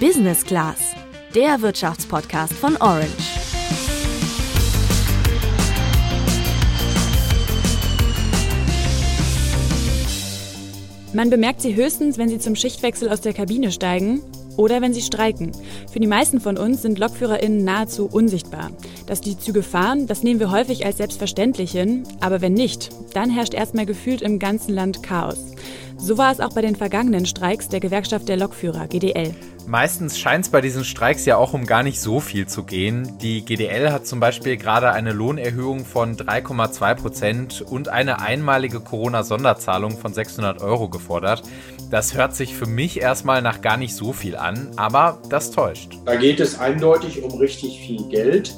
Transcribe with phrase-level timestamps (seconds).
[0.00, 0.94] Business Class,
[1.34, 3.06] der Wirtschaftspodcast von Orange.
[11.14, 14.20] Man bemerkt sie höchstens, wenn sie zum Schichtwechsel aus der Kabine steigen
[14.58, 15.52] oder wenn sie streiken.
[15.90, 18.72] Für die meisten von uns sind LokführerInnen nahezu unsichtbar.
[19.06, 23.30] Dass die Züge fahren, das nehmen wir häufig als selbstverständlich hin, aber wenn nicht, dann
[23.30, 25.38] herrscht erstmal gefühlt im ganzen Land Chaos.
[25.98, 29.34] So war es auch bei den vergangenen Streiks der Gewerkschaft der Lokführer, GDL.
[29.66, 33.18] Meistens scheint es bei diesen Streiks ja auch um gar nicht so viel zu gehen.
[33.20, 39.98] Die GDL hat zum Beispiel gerade eine Lohnerhöhung von 3,2 Prozent und eine einmalige Corona-Sonderzahlung
[39.98, 41.42] von 600 Euro gefordert.
[41.90, 45.98] Das hört sich für mich erstmal nach gar nicht so viel an, aber das täuscht.
[46.04, 48.54] Da geht es eindeutig um richtig viel Geld.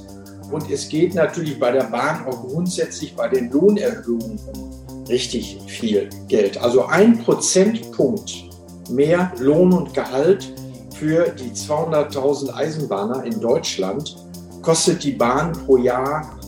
[0.51, 6.09] Und es geht natürlich bei der Bahn auch grundsätzlich bei den Lohnerhöhungen um richtig viel
[6.29, 6.59] Geld.
[6.59, 8.45] Also ein Prozentpunkt
[8.91, 10.53] mehr Lohn und Gehalt
[10.95, 14.17] für die 200.000 Eisenbahner in Deutschland
[14.63, 16.39] kostet die Bahn pro Jahr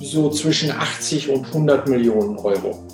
[0.00, 2.87] so zwischen 80 und 100 Millionen Euro.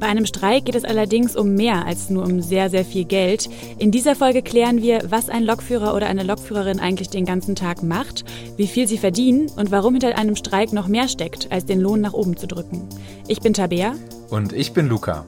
[0.00, 3.50] Bei einem Streik geht es allerdings um mehr als nur um sehr, sehr viel Geld.
[3.78, 7.82] In dieser Folge klären wir, was ein Lokführer oder eine Lokführerin eigentlich den ganzen Tag
[7.82, 8.24] macht,
[8.56, 12.00] wie viel sie verdienen und warum hinter einem Streik noch mehr steckt, als den Lohn
[12.00, 12.88] nach oben zu drücken.
[13.28, 13.94] Ich bin Tabea.
[14.30, 15.26] Und ich bin Luca.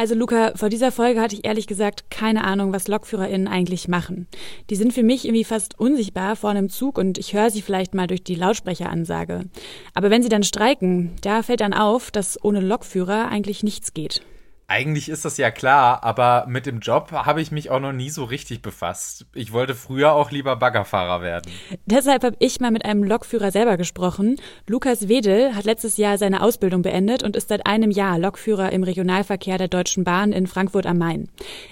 [0.00, 4.28] Also Luca, vor dieser Folge hatte ich ehrlich gesagt keine Ahnung, was LokführerInnen eigentlich machen.
[4.70, 7.92] Die sind für mich irgendwie fast unsichtbar vor einem Zug und ich höre sie vielleicht
[7.92, 9.42] mal durch die Lautsprecheransage.
[9.92, 14.22] Aber wenn sie dann streiken, da fällt dann auf, dass ohne Lokführer eigentlich nichts geht.
[14.70, 18.08] Eigentlich ist das ja klar, aber mit dem Job habe ich mich auch noch nie
[18.08, 19.26] so richtig befasst.
[19.34, 21.50] Ich wollte früher auch lieber Baggerfahrer werden.
[21.86, 24.36] Deshalb habe ich mal mit einem Lokführer selber gesprochen.
[24.68, 28.84] Lukas Wedel hat letztes Jahr seine Ausbildung beendet und ist seit einem Jahr Lokführer im
[28.84, 31.28] Regionalverkehr der Deutschen Bahn in Frankfurt am Main.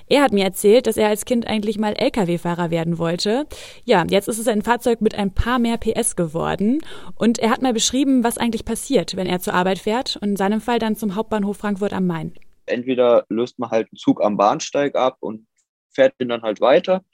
[0.08, 3.46] Er hat mir erzählt, dass er als Kind eigentlich mal Lkw-Fahrer werden wollte.
[3.84, 6.80] Ja, jetzt ist es ein Fahrzeug mit ein paar mehr PS geworden.
[7.14, 10.36] Und er hat mal beschrieben, was eigentlich passiert, wenn er zur Arbeit fährt und in
[10.36, 12.32] seinem Fall dann zum Hauptbahnhof Frankfurt am Main
[12.70, 15.46] entweder löst man halt einen Zug am Bahnsteig ab und
[15.90, 17.04] fährt den dann halt weiter,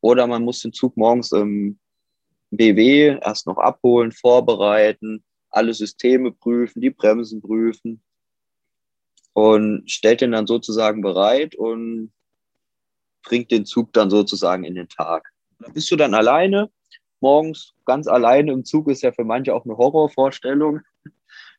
[0.00, 1.78] oder man muss den Zug morgens im
[2.50, 8.02] BW erst noch abholen, vorbereiten, alle Systeme prüfen, die Bremsen prüfen
[9.32, 12.12] und stellt den dann sozusagen bereit und
[13.22, 15.30] bringt den Zug dann sozusagen in den Tag.
[15.58, 16.70] Da bist du dann alleine,
[17.20, 20.80] morgens ganz alleine im Zug ist ja für manche auch eine Horrorvorstellung.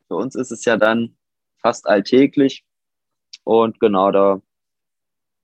[0.08, 1.16] Für uns ist es ja dann
[1.58, 2.66] fast alltäglich.
[3.50, 4.40] Und genau da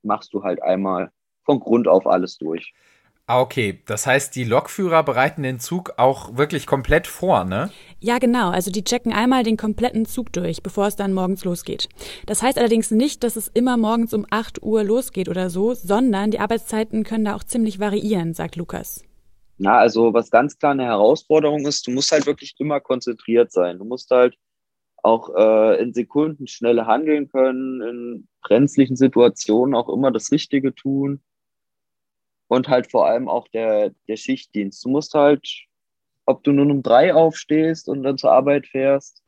[0.04, 1.10] machst du halt einmal
[1.44, 2.72] von Grund auf alles durch.
[3.26, 3.82] Ah, okay.
[3.88, 7.72] Das heißt, die Lokführer bereiten den Zug auch wirklich komplett vor, ne?
[8.00, 8.52] Ja, genau.
[8.52, 11.90] Also die checken einmal den kompletten Zug durch, bevor es dann morgens losgeht.
[12.28, 16.30] Das heißt allerdings nicht, dass es immer morgens um 8 Uhr losgeht oder so, sondern
[16.30, 19.04] die Arbeitszeiten können da auch ziemlich variieren, sagt Lukas.
[19.58, 23.80] Na, also was ganz klar eine Herausforderung ist, du musst halt wirklich immer konzentriert sein.
[23.80, 24.38] Du musst halt
[25.06, 31.22] auch äh, in Sekunden schnell handeln können, in brenzlichen Situationen auch immer das Richtige tun
[32.48, 34.84] und halt vor allem auch der, der Schichtdienst.
[34.84, 35.48] Du musst halt,
[36.26, 39.24] ob du nun um drei aufstehst und dann zur Arbeit fährst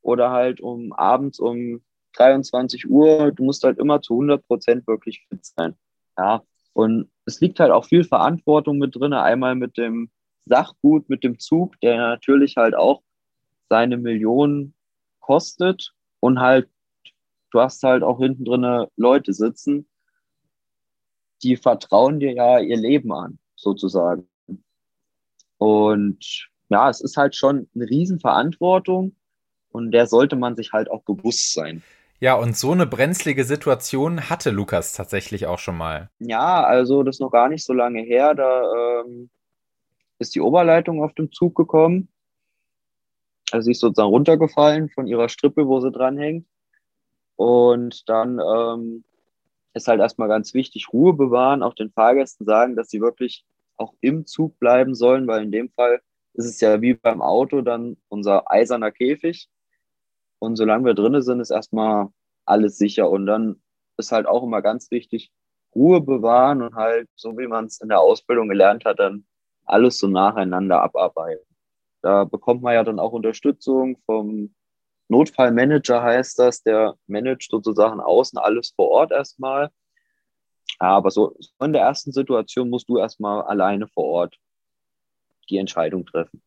[0.00, 1.82] oder halt um abends um
[2.14, 5.74] 23 Uhr, du musst halt immer zu 100 Prozent wirklich fit sein.
[6.16, 6.42] Ja,
[6.72, 10.10] und es liegt halt auch viel Verantwortung mit drin, einmal mit dem
[10.46, 13.02] Sachgut, mit dem Zug, der natürlich halt auch
[13.68, 14.74] seine Millionen
[15.20, 16.68] kostet und halt,
[17.52, 19.88] du hast halt auch hinten drin Leute sitzen,
[21.42, 24.28] die vertrauen dir ja ihr Leben an, sozusagen.
[25.58, 29.16] Und ja, es ist halt schon eine Riesenverantwortung
[29.70, 31.82] und der sollte man sich halt auch bewusst sein.
[32.20, 36.10] Ja, und so eine brenzlige Situation hatte Lukas tatsächlich auch schon mal.
[36.18, 38.34] Ja, also das ist noch gar nicht so lange her.
[38.34, 39.30] Da ähm,
[40.18, 42.08] ist die Oberleitung auf dem Zug gekommen
[43.52, 46.46] also sie ist sozusagen runtergefallen von ihrer Strippe, wo sie dranhängt.
[47.36, 49.04] Und dann ähm,
[49.74, 53.44] ist halt erstmal ganz wichtig, Ruhe bewahren, auch den Fahrgästen sagen, dass sie wirklich
[53.76, 56.00] auch im Zug bleiben sollen, weil in dem Fall
[56.34, 59.48] ist es ja wie beim Auto dann unser eiserner Käfig.
[60.38, 62.08] Und solange wir drinnen sind, ist erstmal
[62.44, 63.10] alles sicher.
[63.10, 63.60] Und dann
[63.96, 65.30] ist halt auch immer ganz wichtig,
[65.74, 69.24] Ruhe bewahren und halt, so wie man es in der Ausbildung gelernt hat, dann
[69.64, 71.44] alles so nacheinander abarbeiten.
[72.02, 74.54] Da bekommt man ja dann auch Unterstützung vom
[75.08, 76.62] Notfallmanager, heißt das.
[76.62, 79.70] Der managt sozusagen außen alles vor Ort erstmal.
[80.78, 84.36] Aber so in der ersten Situation musst du erstmal alleine vor Ort
[85.48, 86.42] die Entscheidung treffen.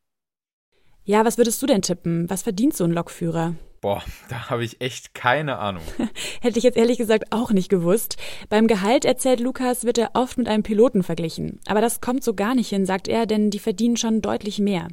[1.06, 2.30] Ja, was würdest du denn tippen?
[2.30, 3.56] Was verdient so ein Lokführer?
[3.82, 5.84] Boah, da habe ich echt keine Ahnung.
[6.42, 8.16] Hätte ich jetzt ehrlich gesagt auch nicht gewusst.
[8.48, 11.60] Beim Gehalt, erzählt Lukas, wird er oft mit einem Piloten verglichen.
[11.68, 14.88] Aber das kommt so gar nicht hin, sagt er, denn die verdienen schon deutlich mehr.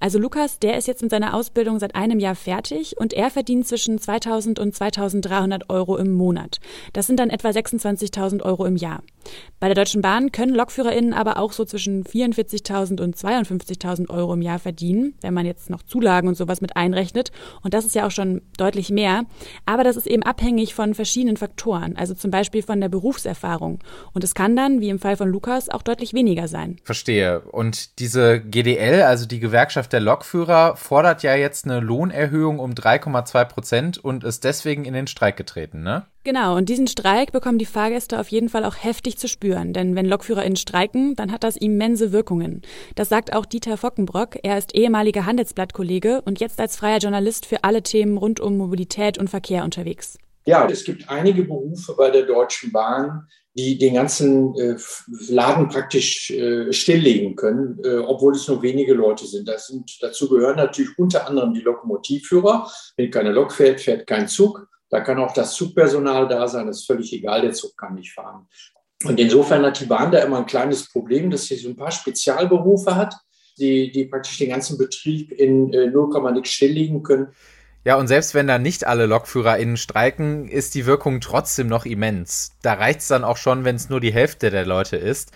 [0.00, 3.66] Also Lukas, der ist jetzt mit seiner Ausbildung seit einem Jahr fertig und er verdient
[3.66, 6.60] zwischen 2000 und 2300 Euro im Monat.
[6.92, 9.02] Das sind dann etwa 26.000 Euro im Jahr.
[9.60, 14.42] Bei der Deutschen Bahn können LokführerInnen aber auch so zwischen 44.000 und 52.000 Euro im
[14.42, 17.32] Jahr verdienen, wenn man jetzt noch Zulagen und sowas mit einrechnet.
[17.62, 19.24] Und das ist ja auch schon deutlich mehr.
[19.66, 23.80] Aber das ist eben abhängig von verschiedenen Faktoren, also zum Beispiel von der Berufserfahrung.
[24.12, 26.76] Und es kann dann, wie im Fall von Lukas, auch deutlich weniger sein.
[26.84, 27.40] Verstehe.
[27.40, 32.72] Und diese GDL, also die Gewerkschaft Gewerkschaft der Lokführer fordert ja jetzt eine Lohnerhöhung um
[32.72, 36.04] 3,2 Prozent und ist deswegen in den Streik getreten, ne?
[36.24, 39.96] Genau, und diesen Streik bekommen die Fahrgäste auf jeden Fall auch heftig zu spüren, denn
[39.96, 42.62] wenn LokführerInnen streiken, dann hat das immense Wirkungen.
[42.96, 44.36] Das sagt auch Dieter Fockenbrock.
[44.42, 49.16] Er ist ehemaliger Handelsblattkollege und jetzt als freier Journalist für alle Themen rund um Mobilität
[49.16, 50.18] und Verkehr unterwegs.
[50.44, 53.26] Ja, es gibt einige Berufe bei der Deutschen Bahn,
[53.58, 54.76] die den ganzen äh,
[55.28, 59.48] Laden praktisch äh, stilllegen können, äh, obwohl es nur wenige Leute sind.
[59.48, 59.98] Das sind.
[60.00, 62.70] Dazu gehören natürlich unter anderem die Lokomotivführer.
[62.96, 64.68] Wenn keine Lok fährt, fährt kein Zug.
[64.90, 68.12] Da kann auch das Zugpersonal da sein, das ist völlig egal, der Zug kann nicht
[68.12, 68.46] fahren.
[69.04, 71.90] Und insofern hat die Bahn da immer ein kleines Problem, dass sie so ein paar
[71.90, 73.14] Spezialberufe hat,
[73.58, 77.28] die, die praktisch den ganzen Betrieb in äh, 0, nix stilllegen können.
[77.84, 82.52] Ja, und selbst wenn da nicht alle LokführerInnen streiken, ist die Wirkung trotzdem noch immens.
[82.62, 85.30] Da reicht es dann auch schon, wenn es nur die Hälfte der Leute ist.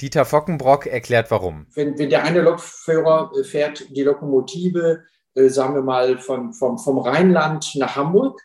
[0.00, 1.66] Dieter Fockenbrock erklärt warum.
[1.74, 5.04] Wenn, wenn der eine Lokführer äh, fährt die Lokomotive,
[5.34, 8.40] äh, sagen wir mal, von, vom, vom Rheinland nach Hamburg,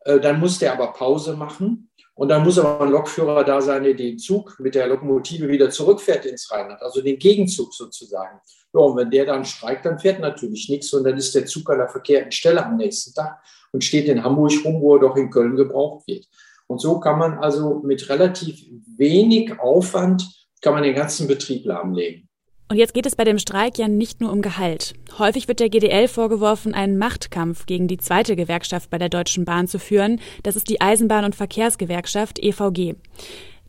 [0.00, 1.90] äh, dann muss der aber Pause machen.
[2.14, 5.70] Und dann muss aber ein Lokführer da sein, der den Zug mit der Lokomotive wieder
[5.70, 8.40] zurückfährt ins Rheinland, also den Gegenzug sozusagen.
[8.72, 11.68] Ja, und wenn der dann streikt, dann fährt natürlich nichts und dann ist der Zug
[11.70, 13.40] an der verkehrten Stelle am nächsten Tag
[13.72, 16.26] und steht in Hamburg rum, wo er doch in Köln gebraucht wird.
[16.66, 18.64] Und so kann man also mit relativ
[18.96, 20.24] wenig Aufwand
[20.62, 22.28] kann man den ganzen Betrieb lahmlegen.
[22.70, 24.94] Und jetzt geht es bei dem Streik ja nicht nur um Gehalt.
[25.18, 29.66] Häufig wird der GDL vorgeworfen, einen Machtkampf gegen die zweite Gewerkschaft bei der Deutschen Bahn
[29.66, 30.20] zu führen.
[30.44, 32.94] Das ist die Eisenbahn- und Verkehrsgewerkschaft EVG.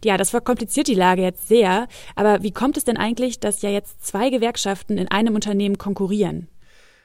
[0.04, 1.88] Ja, das verkompliziert die Lage jetzt sehr.
[2.16, 6.48] Aber wie kommt es denn eigentlich, dass ja jetzt zwei Gewerkschaften in einem Unternehmen konkurrieren?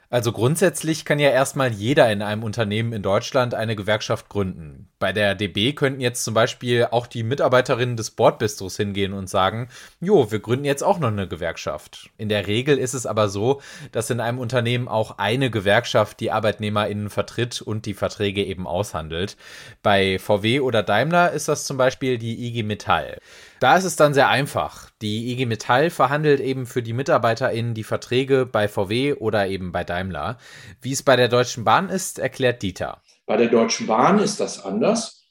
[0.08, 4.88] Also grundsätzlich kann ja erstmal jeder in einem Unternehmen in Deutschland eine Gewerkschaft gründen.
[5.00, 9.68] Bei der DB könnten jetzt zum Beispiel auch die Mitarbeiterinnen des Bordbistros hingehen und sagen,
[10.00, 12.10] jo, wir gründen jetzt auch noch eine Gewerkschaft.
[12.18, 13.60] In der Regel ist es aber so,
[13.90, 19.36] dass in einem Unternehmen auch eine Gewerkschaft die ArbeitnehmerInnen vertritt und die Verträge eben aushandelt.
[19.82, 23.18] Bei VW oder Daimler ist das zum Beispiel die IG Metall.
[23.58, 24.90] Da ist es dann sehr einfach.
[25.00, 29.82] Die IG Metall verhandelt eben für die MitarbeiterInnen die Verträge bei VW oder eben bei
[29.82, 30.36] Daimler.
[30.82, 33.00] Wie es bei der Deutschen Bahn ist, erklärt Dieter.
[33.24, 35.24] Bei der Deutschen Bahn ist das anders.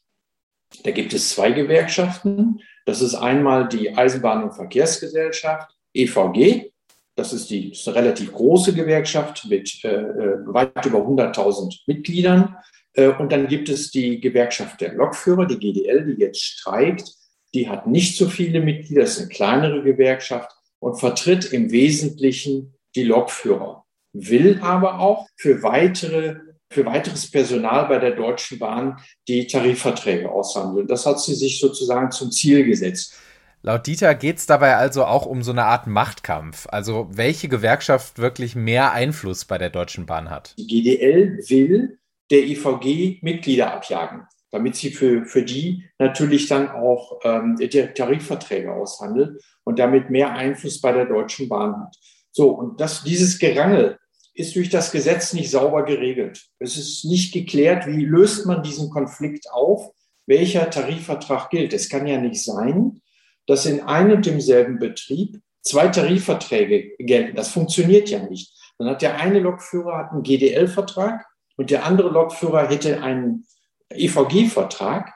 [0.84, 2.62] Da gibt es zwei Gewerkschaften.
[2.86, 6.72] Das ist einmal die Eisenbahn- und Verkehrsgesellschaft, EVG.
[7.16, 12.58] Das ist, die, ist eine relativ große Gewerkschaft mit äh, äh weit über 100.000 Mitgliedern.
[12.94, 17.12] Äh, und dann gibt es die Gewerkschaft der Lokführer, die GDL, die jetzt streikt
[17.56, 23.04] die hat nicht so viele Mitglieder, ist eine kleinere Gewerkschaft und vertritt im Wesentlichen die
[23.04, 26.36] Lokführer, will aber auch für weitere
[26.72, 28.98] für weiteres Personal bei der Deutschen Bahn
[29.28, 30.88] die Tarifverträge aushandeln.
[30.88, 33.14] Das hat sie sich sozusagen zum Ziel gesetzt.
[33.62, 36.68] Laut Dieter geht es dabei also auch um so eine Art Machtkampf.
[36.70, 40.56] Also welche Gewerkschaft wirklich mehr Einfluss bei der Deutschen Bahn hat.
[40.58, 42.00] Die GDL will
[42.32, 49.44] der IVG Mitglieder abjagen damit sie für, für die natürlich dann auch ähm, Tarifverträge aushandelt
[49.66, 51.96] und damit mehr Einfluss bei der Deutschen Bahn hat.
[52.32, 53.98] So, und das, dieses Gerangel
[54.34, 56.46] ist durch das Gesetz nicht sauber geregelt.
[56.60, 59.92] Es ist nicht geklärt, wie löst man diesen Konflikt auf,
[60.26, 61.74] welcher Tarifvertrag gilt.
[61.74, 63.02] Es kann ja nicht sein,
[63.48, 67.36] dass in einem und demselben Betrieb zwei Tarifverträge gelten.
[67.36, 68.54] Das funktioniert ja nicht.
[68.78, 71.26] Dann hat der eine Lokführer hat einen GDL-Vertrag
[71.58, 73.46] und der andere Lokführer hätte einen
[73.90, 75.14] EVG-Vertrag.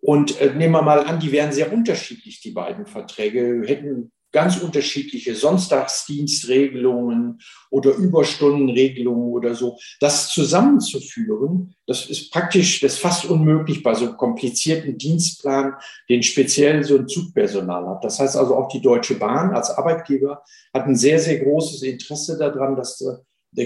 [0.00, 4.60] Und äh, nehmen wir mal an, die wären sehr unterschiedlich, die beiden Verträge, hätten ganz
[4.60, 7.40] unterschiedliche Sonntagsdienstregelungen
[7.70, 9.78] oder Überstundenregelungen oder so.
[10.00, 15.74] Das zusammenzuführen, das ist praktisch, das ist fast unmöglich bei so einem komplizierten Dienstplan,
[16.08, 18.02] den speziell so ein Zugpersonal hat.
[18.04, 20.42] Das heißt also auch die Deutsche Bahn als Arbeitgeber
[20.74, 22.96] hat ein sehr, sehr großes Interesse daran, dass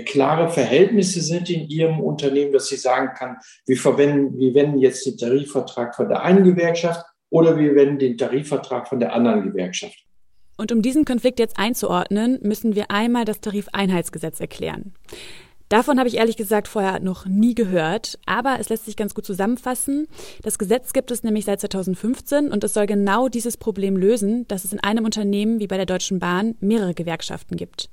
[0.04, 5.06] klare Verhältnisse sind in Ihrem Unternehmen, dass sie sagen kann, wir verwenden, wir wenden jetzt
[5.06, 9.96] den Tarifvertrag von der einen Gewerkschaft oder wir wenden den Tarifvertrag von der anderen Gewerkschaft.
[10.56, 14.94] Und um diesen Konflikt jetzt einzuordnen, müssen wir einmal das Tarifeinheitsgesetz erklären.
[15.68, 19.26] Davon habe ich ehrlich gesagt vorher noch nie gehört, aber es lässt sich ganz gut
[19.26, 20.06] zusammenfassen.
[20.42, 24.64] Das Gesetz gibt es nämlich seit 2015 und es soll genau dieses Problem lösen, dass
[24.64, 27.90] es in einem Unternehmen wie bei der Deutschen Bahn mehrere Gewerkschaften gibt.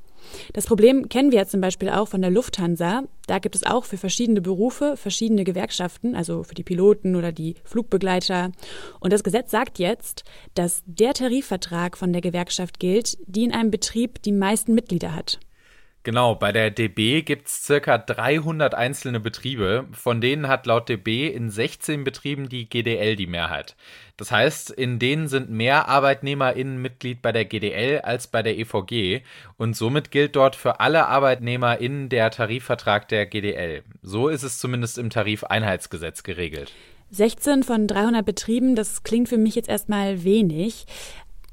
[0.53, 3.03] Das Problem kennen wir ja zum Beispiel auch von der Lufthansa.
[3.27, 7.55] Da gibt es auch für verschiedene Berufe verschiedene Gewerkschaften, also für die Piloten oder die
[7.63, 8.51] Flugbegleiter.
[8.99, 10.23] Und das Gesetz sagt jetzt,
[10.55, 15.39] dass der Tarifvertrag von der Gewerkschaft gilt, die in einem Betrieb die meisten Mitglieder hat.
[16.05, 21.29] Genau, bei der DB gibt es circa 300 einzelne Betriebe, von denen hat laut DB
[21.29, 23.77] in 16 Betrieben die GDL die Mehrheit.
[24.17, 29.21] Das heißt, in denen sind mehr ArbeitnehmerInnen Mitglied bei der GDL als bei der EVG
[29.55, 33.83] und somit gilt dort für alle ArbeitnehmerInnen der Tarifvertrag der GDL.
[34.01, 36.73] So ist es zumindest im Tarifeinheitsgesetz geregelt.
[37.11, 40.85] 16 von 300 Betrieben, das klingt für mich jetzt erstmal wenig.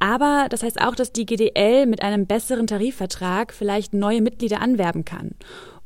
[0.01, 5.05] Aber das heißt auch, dass die GDL mit einem besseren Tarifvertrag vielleicht neue Mitglieder anwerben
[5.05, 5.37] kann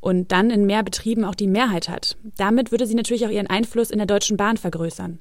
[0.00, 2.16] und dann in mehr Betrieben auch die Mehrheit hat.
[2.36, 5.18] Damit würde sie natürlich auch ihren Einfluss in der Deutschen Bahn vergrößern.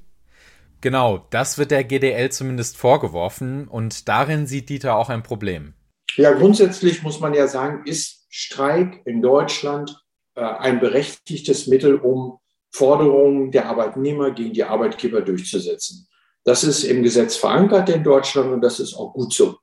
[0.81, 5.73] Genau, das wird der GDL zumindest vorgeworfen und darin sieht Dieter auch ein Problem.
[6.15, 9.97] Ja, grundsätzlich muss man ja sagen, ist Streik in Deutschland
[10.35, 12.37] äh, ein berechtigtes Mittel, um
[12.69, 16.07] Forderungen der Arbeitnehmer gegen die Arbeitgeber durchzusetzen.
[16.43, 19.57] Das ist im Gesetz verankert in Deutschland und das ist auch gut so,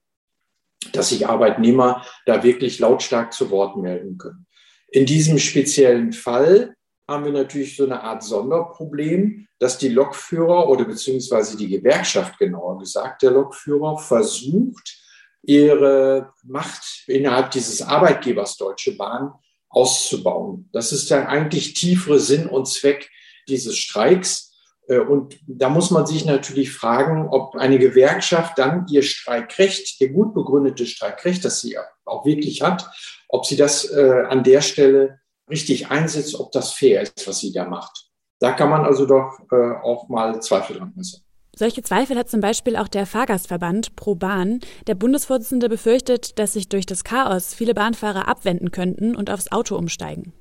[0.92, 4.46] dass sich Arbeitnehmer da wirklich lautstark zu Wort melden können.
[4.88, 6.74] In diesem speziellen Fall
[7.06, 12.78] haben wir natürlich so eine Art Sonderproblem, dass die Lokführer oder beziehungsweise die Gewerkschaft genauer
[12.78, 14.98] gesagt, der Lokführer versucht,
[15.42, 19.32] ihre Macht innerhalb dieses Arbeitgebers Deutsche Bahn
[19.68, 20.68] auszubauen.
[20.72, 23.10] Das ist der eigentlich tiefere Sinn und Zweck
[23.48, 24.49] dieses Streiks.
[24.90, 30.12] Äh, und da muss man sich natürlich fragen, ob eine Gewerkschaft dann ihr Streikrecht, ihr
[30.12, 32.90] gut begründetes Streikrecht, das sie auch wirklich hat,
[33.28, 37.52] ob sie das äh, an der Stelle richtig einsetzt, ob das fair ist, was sie
[37.52, 38.06] da macht.
[38.40, 41.20] Da kann man also doch äh, auch mal Zweifel dran äußern.
[41.54, 44.60] Solche Zweifel hat zum Beispiel auch der Fahrgastverband Pro Bahn.
[44.86, 49.76] Der Bundesvorsitzende befürchtet, dass sich durch das Chaos viele Bahnfahrer abwenden könnten und aufs Auto
[49.76, 50.32] umsteigen.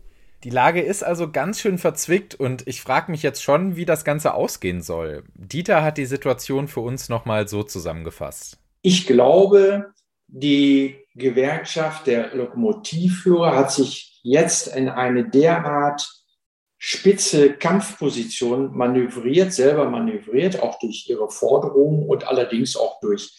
[0.44, 4.06] Die Lage ist also ganz schön verzwickt und ich frage mich jetzt schon, wie das
[4.06, 5.24] Ganze ausgehen soll.
[5.34, 8.58] Dieter hat die Situation für uns nochmal so zusammengefasst.
[8.82, 9.94] Ich glaube,
[10.28, 16.08] die Gewerkschaft der Lokomotivführer hat sich jetzt in eine derart
[16.78, 23.36] spitze Kampfposition manövriert, selber manövriert, auch durch ihre Forderungen und allerdings auch durch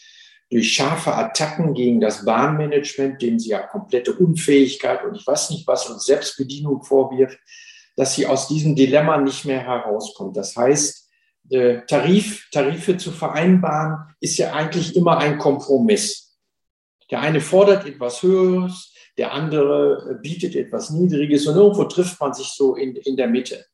[0.50, 5.66] durch scharfe Attacken gegen das Bahnmanagement, dem sie ja komplette Unfähigkeit und ich weiß nicht
[5.66, 7.38] was und Selbstbedienung vorwirft,
[7.97, 10.37] dass sie aus diesem Dilemma nicht mehr herauskommt.
[10.37, 11.09] Das heißt,
[11.50, 16.37] äh, Tarif, Tarife zu vereinbaren, ist ja eigentlich immer ein Kompromiss.
[17.11, 22.49] Der eine fordert etwas Höheres, der andere bietet etwas Niedriges und irgendwo trifft man sich
[22.49, 23.66] so in, in der Mitte.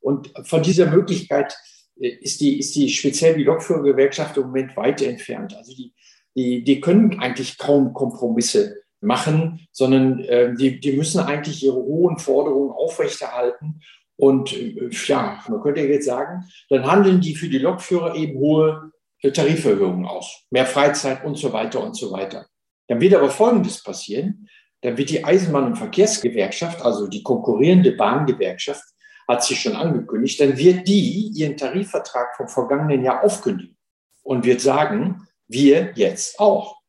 [0.00, 1.56] Und von dieser Möglichkeit
[2.00, 5.54] äh, ist die, ist die speziell die Lokführergewerkschaft im Moment weit entfernt.
[5.54, 5.92] Also die,
[6.34, 12.18] die, die können eigentlich kaum Kompromisse machen, sondern äh, die, die müssen eigentlich ihre hohen
[12.18, 13.80] Forderungen aufrechterhalten.
[14.16, 18.90] Und äh, ja, man könnte jetzt sagen, dann handeln die für die Lokführer eben hohe
[19.22, 22.46] Tariferhöhungen aus, mehr Freizeit und so weiter und so weiter.
[22.88, 24.48] Dann wird aber Folgendes passieren.
[24.82, 28.84] Dann wird die Eisenbahn- und Verkehrsgewerkschaft, also die konkurrierende Bahngewerkschaft,
[29.26, 33.76] hat sich schon angekündigt, dann wird die ihren Tarifvertrag vom vergangenen Jahr aufkündigen
[34.22, 36.80] und wird sagen, wir jetzt auch.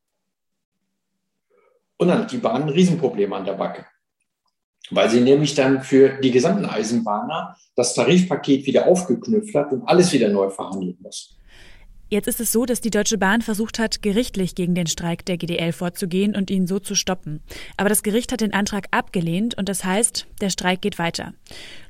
[1.98, 3.86] Und dann hat die Bahn ein Riesenproblem an der Backe,
[4.92, 10.12] weil sie nämlich dann für die gesamten Eisenbahner das Tarifpaket wieder aufgeknüpft hat und alles
[10.12, 11.38] wieder neu verhandeln muss.
[12.08, 15.38] Jetzt ist es so, dass die Deutsche Bahn versucht hat, gerichtlich gegen den Streik der
[15.38, 17.42] GDL vorzugehen und ihn so zu stoppen.
[17.78, 21.34] Aber das Gericht hat den Antrag abgelehnt und das heißt, der Streik geht weiter.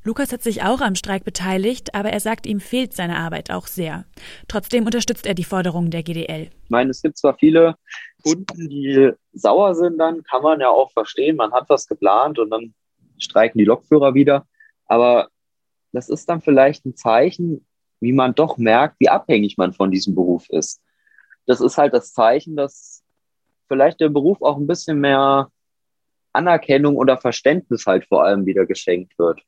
[0.06, 3.68] Lukas hat sich auch am Streik beteiligt, aber er sagt, ihm fehlt seine Arbeit auch
[3.68, 4.06] sehr.
[4.48, 6.50] Trotzdem unterstützt er die Forderungen der GDL.
[6.64, 7.76] Ich meine, es gibt zwar viele
[8.24, 12.52] Kunden, die sauer sind, dann kann man ja auch verstehen, man hat was geplant und
[12.52, 12.74] dann
[13.18, 14.46] streiken die Lokführer wieder.
[14.86, 15.28] Aber
[15.92, 17.66] das ist dann vielleicht ein Zeichen,
[18.00, 20.82] wie man doch merkt, wie abhängig man von diesem Beruf ist.
[21.46, 23.04] Das ist halt das Zeichen, dass
[23.68, 25.50] vielleicht der Beruf auch ein bisschen mehr
[26.34, 29.42] Anerkennung oder Verständnis halt vor allem wieder geschenkt wird.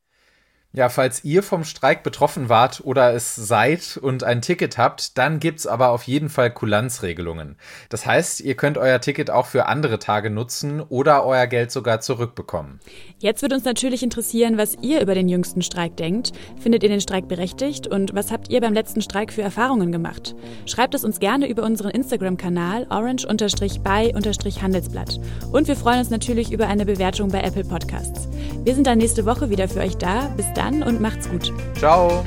[0.74, 5.40] Ja, falls ihr vom Streik betroffen wart oder es seid und ein Ticket habt, dann
[5.40, 7.56] gibt's aber auf jeden Fall Kulanzregelungen.
[7.88, 12.00] Das heißt, ihr könnt euer Ticket auch für andere Tage nutzen oder euer Geld sogar
[12.00, 12.80] zurückbekommen.
[13.18, 16.32] Jetzt wird uns natürlich interessieren, was ihr über den jüngsten Streik denkt.
[16.60, 20.34] Findet ihr den Streik berechtigt und was habt ihr beim letzten Streik für Erfahrungen gemacht?
[20.66, 25.18] Schreibt es uns gerne über unseren Instagram-Kanal orange-by-handelsblatt.
[25.50, 28.28] Und wir freuen uns natürlich über eine Bewertung bei Apple Podcasts.
[28.64, 30.28] Wir sind dann nächste Woche wieder für euch da.
[30.36, 31.52] Bis dann und macht's gut.
[31.76, 32.24] Ciao.